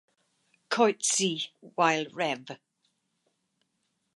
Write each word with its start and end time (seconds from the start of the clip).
Coetzee 0.69 1.49
while 1.59 2.07
Rev. 2.11 2.47